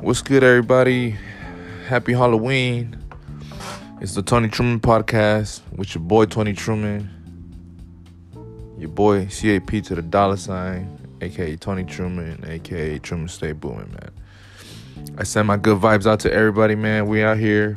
[0.00, 1.16] What's good, everybody?
[1.88, 2.96] Happy Halloween.
[4.00, 7.10] It's the Tony Truman podcast with your boy Tony Truman.
[8.78, 14.12] Your boy CAP to the dollar sign, aka Tony Truman, aka Truman Stay Booming, man.
[15.18, 17.06] I send my good vibes out to everybody, man.
[17.08, 17.76] We out here.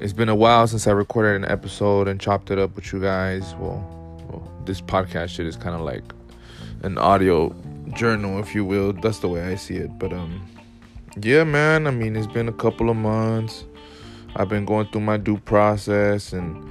[0.00, 3.00] It's been a while since I recorded an episode and chopped it up with you
[3.00, 3.54] guys.
[3.54, 3.84] Well,
[4.28, 6.02] well this podcast shit is kind of like
[6.82, 7.54] an audio
[7.94, 8.92] journal, if you will.
[8.92, 9.98] That's the way I see it.
[9.98, 10.40] But um,
[11.20, 11.86] yeah, man.
[11.86, 13.64] I mean, it's been a couple of months.
[14.36, 16.64] I've been going through my due process, and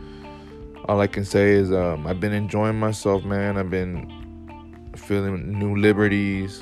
[0.85, 3.57] all I can say is um, I've been enjoying myself, man.
[3.57, 6.61] I've been feeling new liberties,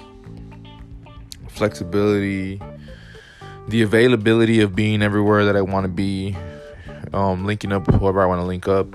[1.48, 2.62] flexibility,
[3.68, 6.36] the availability of being everywhere that I want to be,
[7.14, 8.88] um, linking up with whoever I want to link up.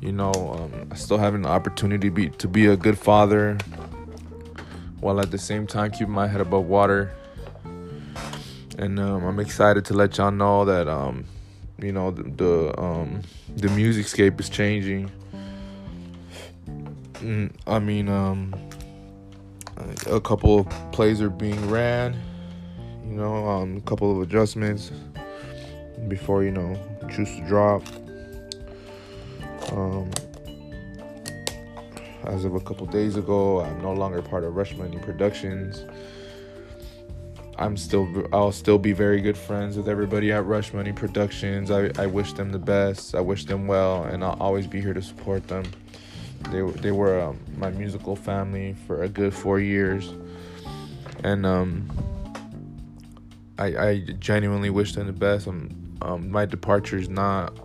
[0.00, 3.58] You know, um, I still have an opportunity to be, to be a good father,
[5.00, 7.10] while at the same time keeping my head above water.
[8.78, 11.24] And um, I'm excited to let y'all know that um,
[11.80, 13.22] you know the the, um,
[13.56, 15.10] the music scape is changing.
[17.14, 18.54] Mm, I mean, um,
[20.06, 22.16] a couple of plays are being ran.
[23.04, 24.92] You know, um, a couple of adjustments
[26.06, 26.78] before you know
[27.10, 27.82] choose to drop.
[29.72, 30.10] Um,
[32.28, 35.84] as of a couple days ago, I'm no longer part of Rush Money Productions.
[37.56, 41.70] I'm still, I'll still be very good friends with everybody at Rush Money Productions.
[41.70, 43.14] I, I wish them the best.
[43.14, 45.64] I wish them well, and I'll always be here to support them.
[46.50, 50.12] They, they were um, my musical family for a good four years,
[51.24, 51.88] and um,
[53.58, 55.48] I, I genuinely wish them the best.
[55.48, 55.70] Um,
[56.02, 57.58] um, my departure is not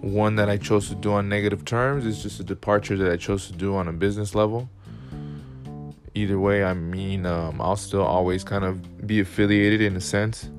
[0.00, 2.06] one that I chose to do on negative terms.
[2.06, 4.68] It's just a departure that I chose to do on a business level.
[6.14, 10.50] Either way, I mean, um, I'll still always kind of be affiliated in a sense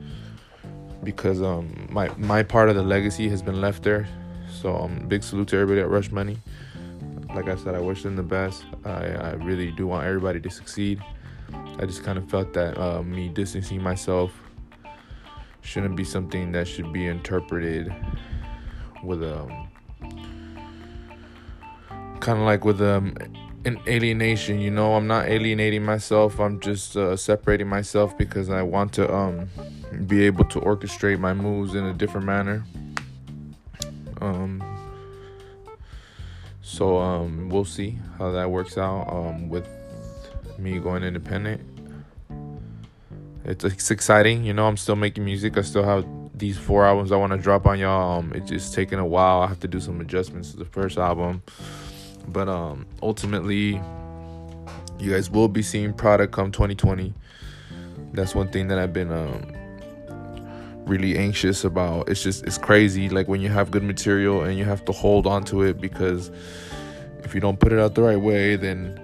[1.04, 4.08] because um, my my part of the legacy has been left there.
[4.50, 6.38] So um, big salute to everybody at Rush Money.
[7.34, 8.64] Like I said, I wish them the best.
[8.86, 11.02] I, I really do want everybody to succeed.
[11.80, 14.32] I just kind of felt that uh, me distancing myself
[15.62, 17.94] shouldn't be something that should be interpreted
[19.04, 19.68] with um
[22.20, 23.16] kind of like with um
[23.66, 24.96] an alienation you know?
[24.96, 26.40] I'm not alienating myself.
[26.40, 29.50] I'm just uh, separating myself because i want to um
[30.08, 32.64] be able to orchestrate my moves in a different manner.
[34.20, 34.64] Um
[36.62, 39.68] so um we'll see how that works out um with
[40.58, 41.62] me going independent.
[43.44, 44.68] It's, it's exciting you know?
[44.68, 45.58] I'm still making music.
[45.58, 46.06] I still have
[46.42, 48.18] these four albums I want to drop on y'all.
[48.18, 49.42] Um, it's just taking a while.
[49.42, 51.44] I have to do some adjustments to the first album,
[52.28, 53.80] but um, ultimately,
[55.00, 57.14] you guys will be seeing product come 2020.
[58.14, 59.54] That's one thing that I've been um,
[60.86, 62.10] really anxious about.
[62.10, 63.08] It's just it's crazy.
[63.08, 66.32] Like when you have good material and you have to hold on to it because
[67.24, 69.00] if you don't put it out the right way, then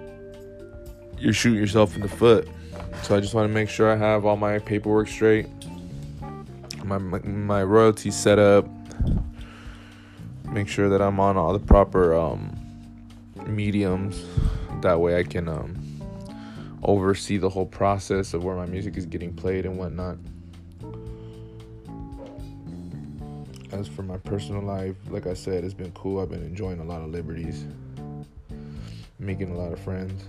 [1.16, 2.48] you're shooting yourself in the foot.
[3.04, 5.46] So I just want to make sure I have all my paperwork straight
[6.88, 8.66] my, my, my royalties set up.
[10.44, 12.58] Make sure that I'm on all the proper um,
[13.46, 14.24] mediums.
[14.80, 15.76] That way I can um,
[16.82, 20.16] oversee the whole process of where my music is getting played and whatnot.
[23.70, 26.20] As for my personal life, like I said, it's been cool.
[26.20, 27.66] I've been enjoying a lot of liberties,
[29.18, 30.24] making a lot of friends.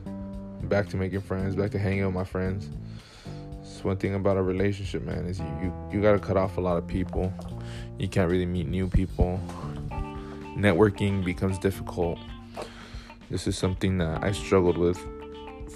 [0.63, 2.69] Back to making friends, back to hanging with my friends
[3.83, 6.61] one thing about a relationship, man, is you, you, you got to cut off a
[6.61, 7.33] lot of people.
[7.97, 9.39] You can't really meet new people.
[10.57, 12.19] Networking becomes difficult.
[13.29, 14.97] This is something that I struggled with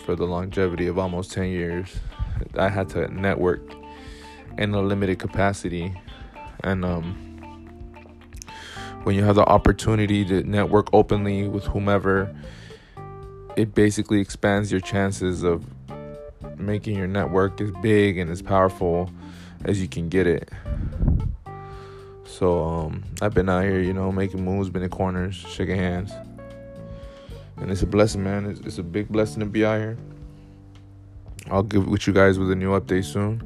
[0.05, 1.95] for the longevity of almost 10 years.
[2.55, 3.61] I had to network
[4.57, 5.93] in a limited capacity.
[6.63, 7.13] And um,
[9.03, 12.35] when you have the opportunity to network openly with whomever,
[13.55, 15.65] it basically expands your chances of
[16.65, 19.09] making your network as big and as powerful
[19.65, 20.49] as you can get it.
[22.25, 26.11] So um, I've been out here, you know, making moves, been in corners, shaking hands,
[27.57, 28.45] and it's a blessing, man.
[28.45, 29.97] It's, it's a big blessing to be out here.
[31.51, 33.41] I'll give with you guys with a new update soon.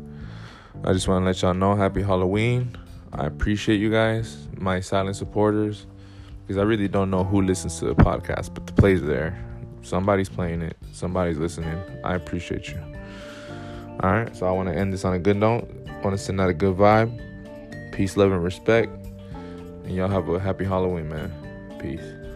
[0.83, 2.77] I just want to let y'all know, happy Halloween.
[3.11, 5.87] I appreciate you guys, my silent supporters,
[6.41, 9.43] because I really don't know who listens to the podcast, but the play's there.
[9.81, 10.77] Somebody's playing it.
[10.91, 11.79] Somebody's listening.
[12.03, 12.79] I appreciate you.
[14.01, 15.69] All right, so I want to end this on a good note.
[15.87, 17.91] I want to send out a good vibe.
[17.91, 18.91] Peace, love, and respect.
[19.85, 21.31] And y'all have a happy Halloween, man.
[21.79, 22.26] Peace.